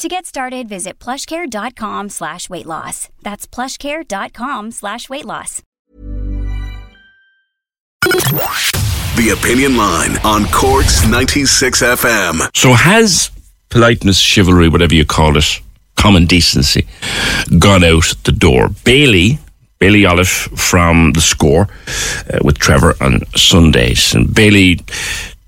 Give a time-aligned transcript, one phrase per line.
[0.00, 3.08] To get started, visit plushcare.com slash weight loss.
[3.22, 5.62] That's plushcare.com slash weight loss.
[8.02, 12.50] The Opinion Line on Cork's 96 FM.
[12.54, 13.30] So has
[13.70, 15.60] politeness, chivalry, whatever you call it,
[15.96, 16.86] common decency,
[17.58, 18.68] gone out the door?
[18.84, 19.38] Bailey,
[19.78, 21.68] Bailey Olive from the score
[22.30, 24.14] uh, with Trevor on Sundays.
[24.14, 24.80] And Bailey,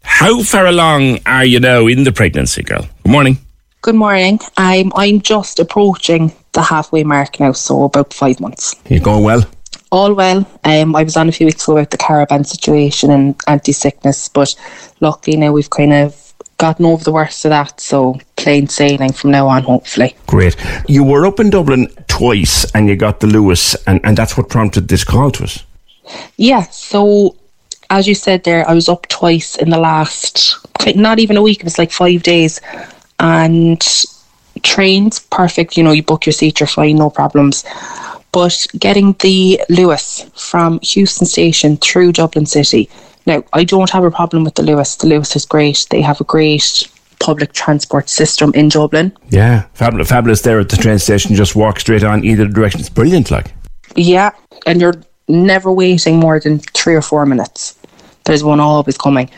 [0.02, 2.88] how far along are you now in the pregnancy, girl?
[3.02, 3.36] Good morning.
[3.80, 4.40] Good morning.
[4.56, 8.74] I'm I'm just approaching the halfway mark now, so about five months.
[8.88, 9.44] You're going well?
[9.92, 10.38] All well.
[10.64, 14.28] Um, I was on a few weeks ago about the caravan situation and anti sickness,
[14.28, 14.54] but
[15.00, 17.80] luckily now we've kind of gotten over the worst of that.
[17.80, 20.16] So plain sailing from now on, hopefully.
[20.26, 20.56] Great.
[20.88, 24.48] You were up in Dublin twice, and you got the Luas, and, and that's what
[24.48, 25.64] prompted this call to us.
[26.36, 26.62] Yeah.
[26.62, 27.36] So
[27.90, 30.56] as you said there, I was up twice in the last
[30.96, 31.58] not even a week.
[31.58, 32.60] It was like five days
[33.20, 33.82] and
[34.62, 37.64] trains perfect you know you book your seat you're fine no problems.
[38.30, 42.90] But getting the Luas from Heuston Station through Dublin City.
[43.26, 44.98] Now I don't have a problem with the Luas.
[44.98, 45.86] The Luas is great.
[45.90, 46.88] They have a great
[47.20, 49.16] public transport system in Dublin.
[49.30, 51.34] Yeah, fabulous, fabulous there at the train station.
[51.34, 52.80] Just walk straight on either direction.
[52.80, 53.52] It's brilliant, like.
[53.96, 54.30] yeah
[54.66, 57.76] and you're never waiting more than three or four minutes.
[58.24, 59.30] There's one always coming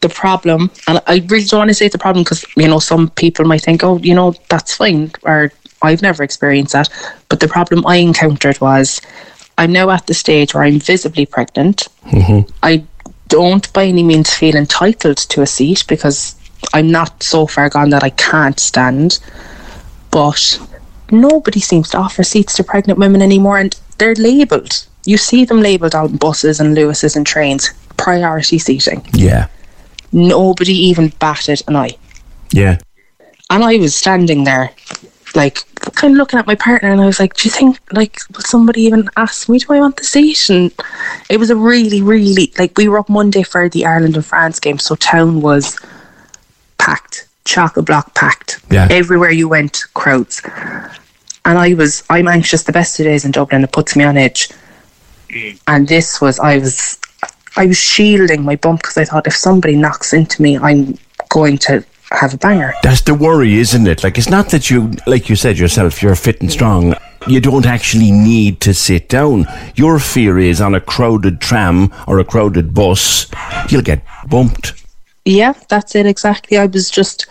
[0.00, 2.78] the problem, and I really don't want to say it's a problem because you know
[2.78, 5.52] some people might think, oh, you know, that's fine, or
[5.82, 6.88] I've never experienced that.
[7.28, 9.00] But the problem I encountered was
[9.58, 11.88] I'm now at the stage where I'm visibly pregnant.
[12.06, 12.50] Mm-hmm.
[12.62, 12.84] I
[13.28, 16.34] don't by any means feel entitled to a seat because
[16.72, 19.18] I'm not so far gone that I can't stand.
[20.10, 20.60] But
[21.10, 24.86] nobody seems to offer seats to pregnant women anymore, and they're labelled.
[25.04, 29.06] You see them labelled on buses and Luases and trains, priority seating.
[29.12, 29.48] Yeah.
[30.12, 31.96] Nobody even batted an eye.
[32.52, 32.78] Yeah.
[33.48, 34.70] And I was standing there,
[35.34, 35.58] like,
[35.94, 38.42] kind of looking at my partner, and I was like, Do you think, like, will
[38.42, 40.48] somebody even ask me, Do I want the seat?
[40.50, 40.72] And
[41.28, 44.60] it was a really, really, like, we were up Monday for the Ireland and France
[44.60, 45.78] game, so town was
[46.78, 48.60] packed, chock a block packed.
[48.70, 48.88] Yeah.
[48.90, 50.42] Everywhere you went, crowds.
[51.44, 54.16] And I was, I'm anxious the best of days in Dublin, it puts me on
[54.16, 54.48] edge.
[55.30, 55.60] Mm.
[55.66, 56.99] And this was, I was,
[57.56, 61.58] I was shielding my bump because I thought if somebody knocks into me, I'm going
[61.58, 62.74] to have a banger.
[62.82, 64.02] That's the worry, isn't it?
[64.02, 66.94] Like, it's not that you, like you said yourself, you're fit and strong.
[67.26, 69.46] You don't actually need to sit down.
[69.74, 73.26] Your fear is on a crowded tram or a crowded bus,
[73.68, 74.72] you'll get bumped.
[75.24, 76.56] Yeah, that's it exactly.
[76.56, 77.26] I was just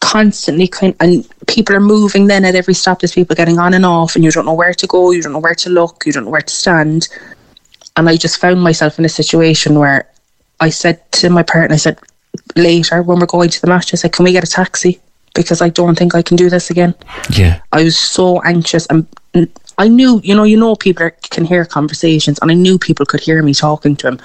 [0.00, 3.86] constantly kind and people are moving then at every stop there's people getting on and
[3.86, 6.12] off and you don't know where to go, you don't know where to look, you
[6.12, 7.08] don't know where to stand.
[7.96, 10.08] And I just found myself in a situation where
[10.60, 11.98] I said to my partner, I said
[12.56, 15.00] later when we're going to the match, I said, Can we get a taxi?
[15.34, 16.94] Because I don't think I can do this again.
[17.36, 17.60] Yeah.
[17.72, 19.06] I was so anxious and
[19.78, 23.06] I knew, you know, you know, people are, can hear conversations, and I knew people
[23.06, 24.20] could hear me talking to him,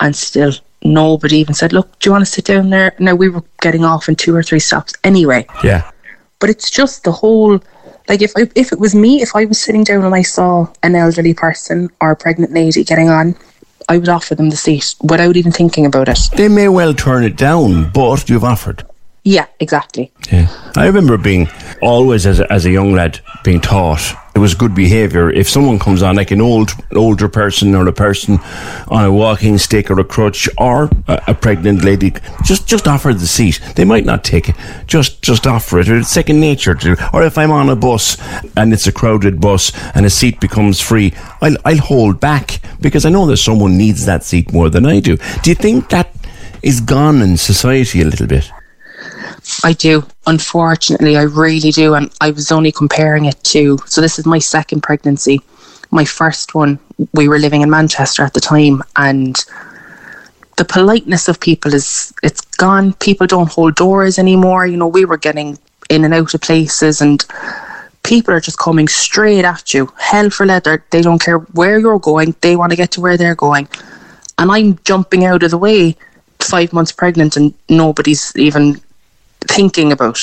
[0.00, 0.52] and still
[0.82, 3.84] nobody even said, "Look, do you want to sit down there?" Now we were getting
[3.84, 5.90] off in two or three stops anyway, Yeah.
[6.38, 7.60] but it's just the whole,
[8.08, 10.68] like if I, if it was me, if I was sitting down and I saw
[10.82, 13.34] an elderly person or a pregnant lady getting on,
[13.88, 16.18] I would offer them the seat without even thinking about it.
[16.36, 18.84] They may well turn it down, but you've offered.
[19.26, 20.12] Yeah, exactly.
[20.30, 20.46] Yeah.
[20.76, 21.48] I remember being
[21.82, 25.30] always as a, as a young lad being taught it was good behaviour.
[25.30, 28.38] If someone comes on like an old older person or a person
[28.86, 32.12] on a walking stick or a crutch or a, a pregnant lady
[32.44, 33.60] just just offer the seat.
[33.74, 34.54] They might not take it.
[34.86, 35.88] Just just offer it.
[35.88, 38.18] It's second nature to or if I'm on a bus
[38.56, 43.04] and it's a crowded bus and a seat becomes free I'll, I'll hold back because
[43.04, 45.16] I know that someone needs that seat more than I do.
[45.42, 46.14] Do you think that
[46.62, 48.52] is gone in society a little bit
[49.64, 50.04] I do.
[50.26, 51.94] Unfortunately, I really do.
[51.94, 55.40] And I was only comparing it to, so this is my second pregnancy.
[55.90, 56.78] my first one,
[57.14, 59.36] we were living in Manchester at the time, and
[60.56, 62.92] the politeness of people is it's gone.
[62.94, 64.66] People don't hold doors anymore.
[64.66, 65.58] You know, we were getting
[65.90, 67.24] in and out of places, and
[68.02, 70.84] people are just coming straight at you, hell for leather.
[70.90, 72.34] They don't care where you're going.
[72.40, 73.68] They want to get to where they're going,
[74.38, 75.96] and I'm jumping out of the way,
[76.40, 78.80] five months pregnant, and nobody's even
[79.42, 80.20] thinking about.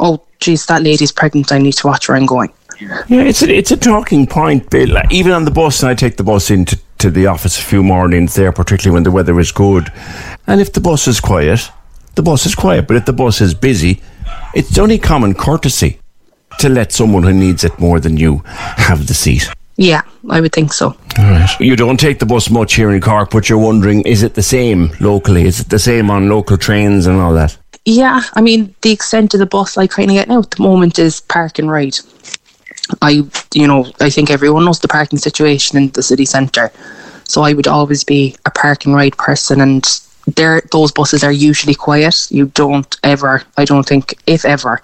[0.00, 1.52] Oh, geez, that lady's pregnant.
[1.52, 2.52] I need to watch where I'm going.
[2.80, 4.96] Yeah, it's a, it's a talking point, Bill.
[5.10, 8.34] Even on the bus, I take the bus into to the office a few mornings
[8.34, 9.92] there, particularly when the weather is good.
[10.46, 11.70] And if the bus is quiet,
[12.14, 12.86] the bus is quiet.
[12.86, 14.00] But if the bus is busy,
[14.54, 15.98] it's only common courtesy
[16.60, 19.48] to let someone who needs it more than you have the seat.
[19.76, 20.88] Yeah, I would think so.
[21.18, 21.60] All right.
[21.60, 24.42] You don't take the bus much here in Cork, but you're wondering, is it the
[24.42, 25.44] same locally?
[25.44, 27.56] Is it the same on local trains and all that?
[27.84, 30.62] Yeah, I mean, the extent of the bus I kind of get now at the
[30.62, 31.96] moment is park and ride.
[33.00, 33.24] I,
[33.54, 36.70] you know, I think everyone knows the parking situation in the city centre.
[37.24, 39.84] So I would always be a park and ride person, and
[40.26, 42.28] there those buses are usually quiet.
[42.30, 44.82] You don't ever, I don't think, if ever,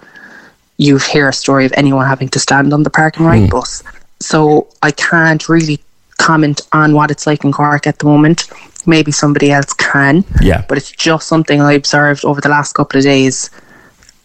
[0.77, 3.49] you hear a story of anyone having to stand on the park and ride hmm.
[3.49, 3.83] bus.
[4.19, 5.79] So I can't really
[6.17, 8.49] comment on what it's like in Cork at the moment.
[8.87, 10.23] Maybe somebody else can.
[10.41, 10.65] Yeah.
[10.67, 13.49] But it's just something I observed over the last couple of days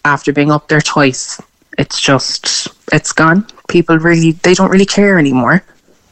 [0.05, 1.41] after being up there twice.
[1.79, 3.47] It's just, it's gone.
[3.69, 5.65] People really, they don't really care anymore.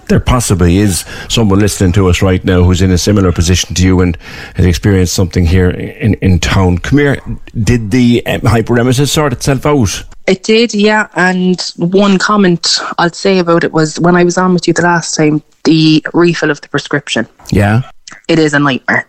[0.08, 3.84] There possibly is someone listening to us right now who's in a similar position to
[3.84, 4.16] you and
[4.56, 6.78] has experienced something here in, in town.
[6.78, 7.18] Come here.
[7.62, 10.04] Did the um, hyperemesis sort itself out?
[10.26, 11.08] It did, yeah.
[11.14, 14.82] And one comment I'll say about it was when I was on with you the
[14.82, 17.28] last time, the refill of the prescription.
[17.50, 17.88] Yeah.
[18.28, 19.06] It is a nightmare.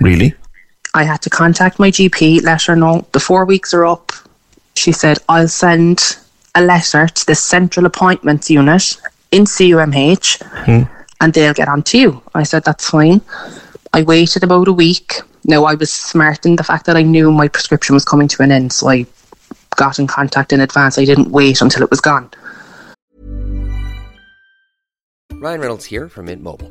[0.00, 0.34] Really?
[0.94, 4.12] I had to contact my GP, let her know the four weeks are up.
[4.74, 6.16] She said, I'll send
[6.54, 8.96] a letter to the central appointments unit
[9.30, 10.92] in CUMH hmm.
[11.20, 12.22] and they'll get on to you.
[12.34, 13.20] I said, that's fine.
[13.92, 15.20] I waited about a week.
[15.44, 18.42] Now, I was smart in the fact that I knew my prescription was coming to
[18.42, 19.06] an end, so I
[19.76, 20.98] got in contact in advance.
[20.98, 22.30] I didn't wait until it was gone.
[25.32, 26.70] Ryan Reynolds here from Mint Mobile.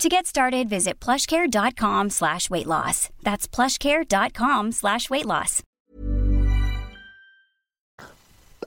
[0.00, 3.10] To get started, visit plushcare.com slash weight loss.
[3.22, 5.62] That's plushcare.com slash weight loss.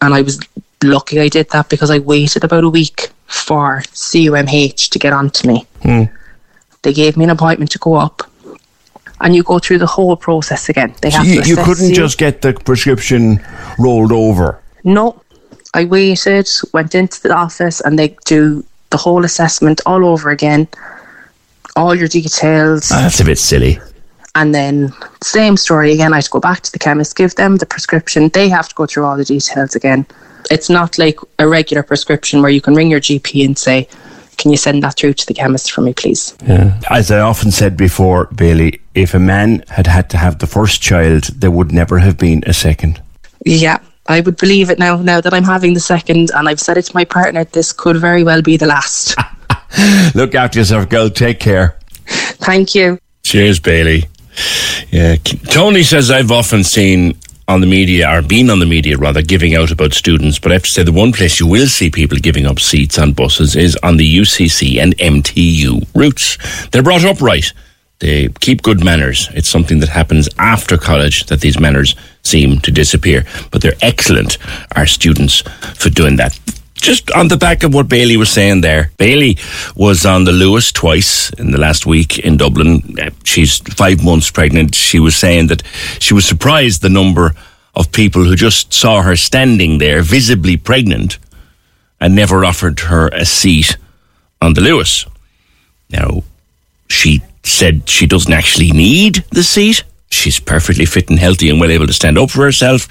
[0.02, 0.40] And I was
[0.84, 5.30] lucky I did that because I waited about a week for CUMH to get on
[5.32, 5.68] to me.
[5.82, 6.04] Hmm.
[6.84, 8.22] They gave me an appointment to go up.
[9.20, 10.94] And you go through the whole process again.
[11.02, 11.96] They have You, to you couldn't you.
[11.96, 13.44] just get the prescription
[13.80, 14.62] rolled over.
[14.84, 15.22] No.
[15.74, 20.68] I waited, went into the office, and they do the whole assessment all over again,
[21.78, 23.80] all your details, Ah, That's a bit silly.
[24.36, 24.94] and then
[25.24, 26.14] same story again.
[26.14, 28.30] I have to go back to the chemist, give them the prescription.
[28.30, 30.06] They have to go through all the details again.
[30.52, 33.88] It's not like a regular prescription where you can ring your GP and say,
[34.38, 36.34] "Can you send that through to the chemist for me, please?"
[36.90, 40.82] As I often said before, Bailey, if a man had had to have the first
[40.82, 43.02] child, there would never have been a second.
[43.46, 44.96] Yeah, I would believe it now.
[45.02, 47.98] Now that I'm having the second, and I've said it to my partner, this could
[47.98, 49.16] very well be the last.
[50.16, 51.10] Look after yourself, girl.
[51.10, 51.78] Take care.
[52.06, 53.00] Thank you.
[53.24, 54.06] Cheers, Bailey.
[54.90, 59.22] Yeah, Tony says I've often seen on the media, or been on the media rather,
[59.22, 60.38] giving out about students.
[60.38, 63.00] But I have to say, the one place you will see people giving up seats
[63.00, 66.38] on buses is on the UCC and MTU routes.
[66.70, 67.52] They're brought up right.
[68.00, 69.30] They keep good manners.
[69.34, 73.26] It's something that happens after college that these manners seem to disappear.
[73.52, 74.38] But they're excellent,
[74.76, 75.42] our students,
[75.76, 76.38] for doing that.
[76.78, 79.38] Just on the back of what Bailey was saying there, Bailey
[79.76, 82.98] was on the Luas twice in the last week in Dublin.
[83.00, 84.76] Uh, She's five months pregnant.
[84.76, 85.64] She was saying that
[86.00, 87.34] she was surprised the number
[87.76, 91.18] of people who just saw her standing there, visibly pregnant,
[92.00, 93.78] and never offered her a seat
[94.42, 95.08] on the Luas.
[95.90, 96.24] Now,
[96.88, 101.70] she said she doesn't actually need the seat, She's perfectly fit and healthy and well
[101.70, 102.88] able to stand up for herself,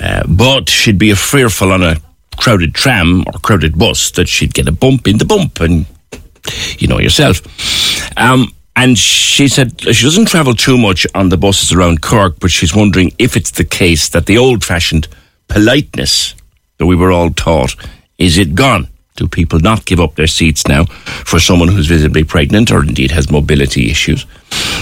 [0.00, 1.96] uh, but she'd be a fearful on a
[2.38, 5.86] crowded tram or crowded bus that she'd get a bump in the bump, and
[6.78, 7.42] you know yourself.
[8.16, 12.50] Um, and she said she doesn't travel too much on the buses around Cork, but
[12.50, 15.08] she's wondering if it's the case that the old fashioned
[15.48, 16.34] politeness
[16.78, 17.74] that we were all taught
[18.18, 18.88] is it gone?
[19.16, 23.10] Do people not give up their seats now for someone who's visibly pregnant or indeed
[23.10, 24.26] has mobility issues?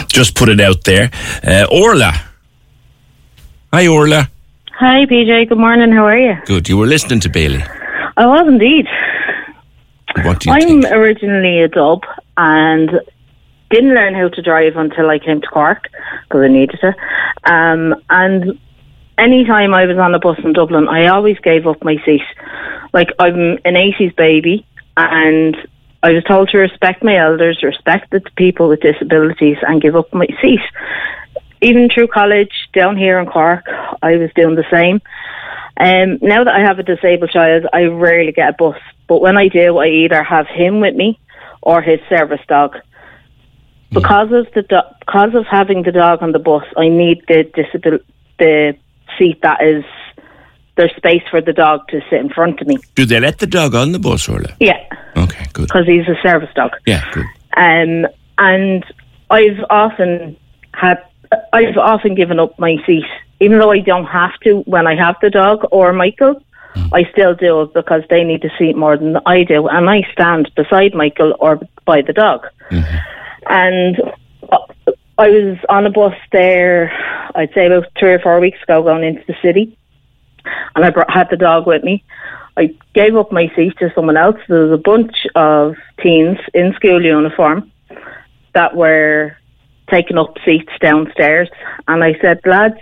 [0.08, 1.10] Just put it out there.
[1.42, 2.12] Uh, Orla.
[3.72, 4.30] Hi, Orla.
[4.78, 5.49] Hi, PJ.
[5.49, 5.90] Good morning.
[5.92, 6.35] How are you?
[6.45, 6.68] Good.
[6.68, 7.64] You were listening to Bailey.
[8.16, 8.87] I was indeed.
[10.23, 10.85] What do you I'm think?
[10.87, 12.02] originally a dub
[12.37, 12.90] and
[13.71, 15.88] didn't learn how to drive until I came to Cork
[16.28, 16.95] because I needed to.
[17.50, 18.59] Um, and
[19.18, 22.23] anytime I was on a bus in Dublin, I always gave up my seat.
[22.92, 24.66] Like I'm an 80s baby
[24.97, 25.56] and
[26.02, 30.12] I was told to respect my elders, respect the people with disabilities and give up
[30.12, 30.61] my seat.
[31.62, 33.64] Even through college down here in Cork,
[34.02, 35.00] I was doing the same.
[35.78, 38.78] Um, now that I have a disabled child, I rarely get a bus.
[39.08, 41.18] But when I do, I either have him with me
[41.62, 42.76] or his service dog.
[43.90, 47.44] Because of the do- because of having the dog on the bus, I need the
[47.44, 48.00] disabil-
[48.38, 48.76] the
[49.16, 49.84] seat that is
[50.76, 52.76] there's space for the dog to sit in front of me.
[52.96, 54.50] Do they let the dog on the bus, Orla?
[54.60, 54.78] Yeah,
[55.16, 55.68] Okay, good.
[55.68, 56.72] because he's a service dog.
[56.86, 57.25] Yeah, good.
[57.56, 58.84] Um, and
[59.30, 60.36] I've often
[60.75, 60.98] had,
[61.52, 63.04] I've often given up my seat,
[63.40, 66.42] even though I don't have to when I have the dog or Michael.
[66.92, 70.02] I still do it because they need the seat more than I do, and I
[70.12, 72.47] stand beside Michael or by the dog.
[73.49, 73.97] And
[74.52, 74.59] uh,
[75.18, 76.92] I was on a bus there,
[77.35, 79.78] I'd say about three or four weeks ago, going into the city,
[80.75, 82.04] and I brought, had the dog with me.
[82.59, 84.37] I gave up my seat to someone else.
[84.49, 87.71] There was a bunch of teens in school uniform
[88.54, 89.37] that were
[89.90, 91.48] taking up seats downstairs,
[91.88, 92.80] and I said, lads,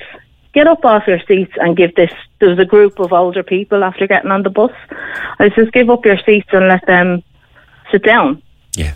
[0.52, 2.12] get up off your seats and give this.
[2.40, 4.72] There was a group of older people after getting on the bus.
[5.38, 7.22] I says, give up your seats and let them
[7.90, 8.42] sit down.
[8.74, 8.94] Yeah.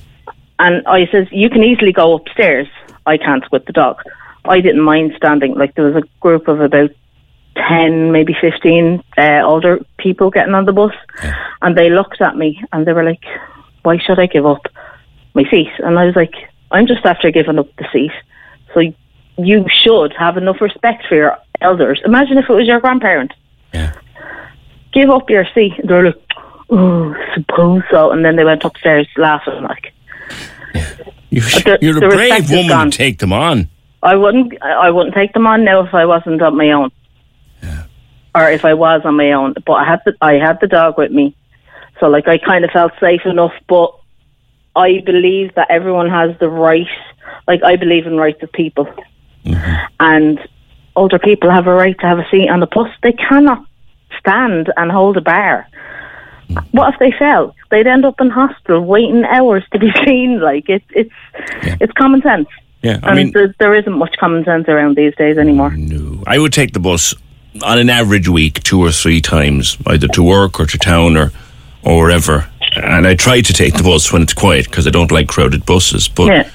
[0.58, 2.68] And I says, you can easily go upstairs.
[3.06, 4.02] I can't with the dog.
[4.44, 5.54] I didn't mind standing.
[5.54, 6.90] Like there was a group of about
[7.56, 10.94] 10, maybe 15 uh, older people getting on the bus.
[11.62, 13.24] And they looked at me and they were like,
[13.82, 14.66] why should I give up
[15.34, 15.70] my seat?
[15.78, 16.34] And I was like,
[16.70, 18.12] I'm just after giving up the seat.
[18.74, 18.80] So
[19.38, 22.00] you should have enough respect for your elders.
[22.04, 23.32] Imagine if it was your grandparent.
[23.72, 23.94] Yeah.
[24.92, 25.72] Give up your seat.
[25.78, 26.22] And they're like,
[26.70, 28.10] oh, suppose so.
[28.10, 29.92] And then they went upstairs laughing like,
[31.30, 33.68] You, the- you're a brave woman to take them on.
[34.02, 34.62] I wouldn't.
[34.62, 36.90] I wouldn't take them on now if I wasn't on my own,
[37.62, 37.84] yeah.
[38.32, 39.54] or if I was on my own.
[39.66, 41.34] But I had the I had the dog with me,
[41.98, 43.52] so like I kind of felt safe enough.
[43.68, 43.97] But
[44.76, 46.86] I believe that everyone has the right.
[47.46, 48.86] Like I believe in rights of people,
[49.44, 49.86] mm-hmm.
[50.00, 50.38] and
[50.96, 52.90] older people have a right to have a seat on the bus.
[53.02, 53.64] They cannot
[54.18, 55.66] stand and hold a bar.
[56.70, 57.54] What if they fell?
[57.70, 60.40] They'd end up in hospital waiting hours to be seen.
[60.40, 61.14] Like it's it's
[61.80, 62.48] it's common sense.
[62.82, 65.70] Yeah, I and mean, there, there isn't much common sense around these days anymore.
[65.70, 67.14] No, I would take the bus
[67.62, 71.32] on an average week two or three times, either to work or to town or
[71.82, 72.48] or wherever.
[72.76, 75.64] And I try to take the bus when it's quiet because I don't like crowded
[75.64, 76.06] buses.
[76.08, 76.48] But Yeah.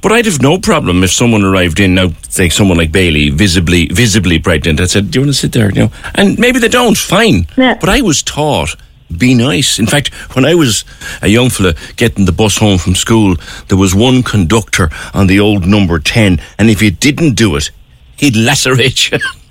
[0.00, 3.86] but I'd have no problem if someone arrived in now, say someone like Bailey, visibly
[3.88, 4.80] visibly pregnant.
[4.80, 6.96] I said, "Do you want to sit there?" You know, and maybe they don't.
[6.96, 7.46] Fine.
[7.56, 7.74] Yeah.
[7.80, 8.76] But I was taught.
[9.18, 9.78] Be nice.
[9.78, 10.84] In fact, when I was
[11.22, 13.36] a young fella getting the bus home from school,
[13.68, 17.70] there was one conductor on the old number 10, and if you didn't do it,
[18.16, 19.18] he'd lacerate you.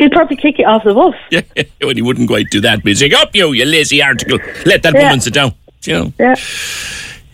[0.00, 1.14] He'd probably kick you off the bus.
[1.30, 1.42] Yeah,
[1.82, 4.38] well, he wouldn't quite do that, but he'd say, Up you, you lazy article.
[4.64, 5.02] Let that Yeah.
[5.04, 5.52] woman sit down.
[5.84, 6.12] You know?
[6.18, 6.34] Yeah.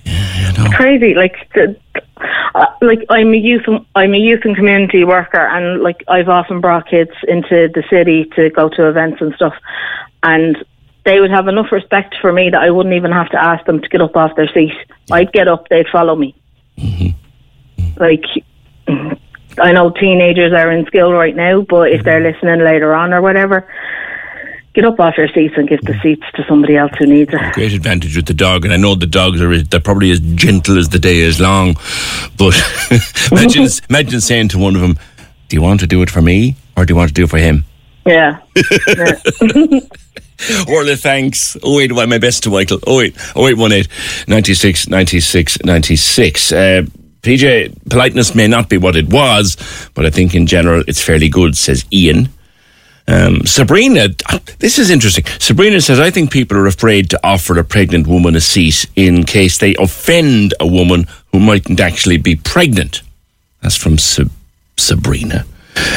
[0.05, 1.77] yeah Crazy, like, the,
[2.57, 6.61] uh, like I'm a youth, I'm a youth and community worker, and like I've often
[6.61, 9.55] brought kids into the city to go to events and stuff,
[10.23, 10.57] and
[11.05, 13.81] they would have enough respect for me that I wouldn't even have to ask them
[13.81, 14.73] to get up off their seat.
[15.13, 16.35] I'd get up, they'd follow me.
[17.99, 18.25] Like,
[19.59, 23.23] I know teenagers are in school right now, but if they're listening later on or
[23.23, 23.67] whatever,
[24.75, 27.55] get up off your seats and give the seats to somebody else who needs it.
[27.55, 30.79] Great advantage with the dog, and I know the dogs are they're probably as gentle
[30.79, 31.77] as the day is long.
[32.37, 32.55] But
[33.33, 34.99] imagine imagine saying to one of them,
[35.49, 37.31] "Do you want to do it for me, or do you want to do it
[37.31, 37.65] for him?"
[38.05, 38.39] Yeah.
[40.69, 41.57] Orla, thanks.
[41.63, 42.79] Oh wait, my best to Michael.
[42.87, 43.89] Oh wait, oh wait, one eight,
[44.29, 46.53] 96, 96, 96.
[46.53, 46.83] Uh,
[47.27, 49.57] PJ, politeness may not be what it was,
[49.95, 52.29] but I think in general it's fairly good, says Ian.
[53.09, 54.09] Um, Sabrina,
[54.59, 55.25] this is interesting.
[55.39, 59.25] Sabrina says, I think people are afraid to offer a pregnant woman a seat in
[59.25, 63.03] case they offend a woman who mightn't actually be pregnant.
[63.61, 64.33] That's from Sabrina.
[64.79, 65.47] Sabrina.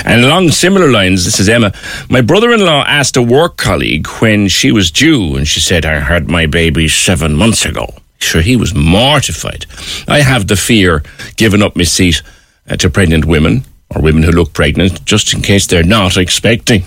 [0.06, 1.72] And along similar lines, this is Emma.
[2.10, 5.86] My brother in law asked a work colleague when she was due, and she said,
[5.86, 7.94] I had my baby seven months ago.
[8.20, 9.66] Sure, he was mortified.
[10.08, 11.04] I have the fear
[11.38, 12.22] giving up my seat
[12.70, 16.84] uh, to pregnant women or women who look pregnant just in case they're not expecting.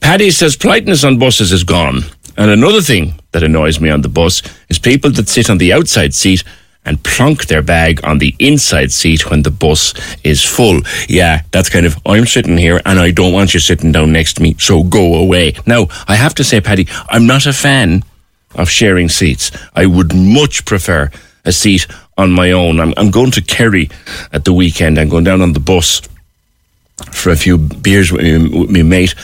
[0.00, 2.02] Paddy says politeness on buses is gone.
[2.36, 5.72] And another thing that annoys me on the bus is people that sit on the
[5.72, 6.42] outside seat
[6.84, 9.94] and plonk their bag on the inside seat when the bus
[10.24, 10.80] is full.
[11.08, 14.34] Yeah, that's kind of, I'm sitting here and I don't want you sitting down next
[14.34, 15.54] to me, so go away.
[15.66, 18.02] Now, I have to say, Paddy, I'm not a fan
[18.54, 19.50] of sharing seats.
[19.74, 21.10] I would much prefer
[21.44, 22.80] a seat on my own.
[22.80, 23.90] I'm, I'm going to Kerry
[24.32, 24.98] at the weekend.
[24.98, 26.02] I'm going down on the bus
[27.10, 29.14] for a few beers with me, with me mate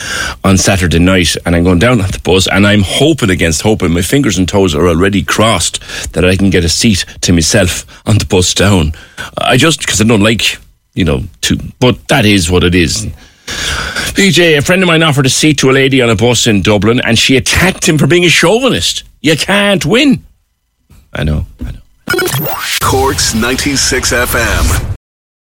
[0.43, 3.93] on Saturday night, and I'm going down on the bus, and I'm hoping against hoping.
[3.93, 5.79] My fingers and toes are already crossed
[6.13, 8.93] that I can get a seat to myself on the bus down.
[9.37, 10.57] I just because I don't like,
[10.93, 11.57] you know, to.
[11.79, 13.07] But that is what it is.
[13.45, 16.61] PJ, a friend of mine offered a seat to a lady on a bus in
[16.61, 19.03] Dublin, and she attacked him for being a chauvinist.
[19.21, 20.23] You can't win.
[21.13, 21.45] I know.
[21.65, 21.79] I know.
[22.81, 24.98] Cork's 96 FM.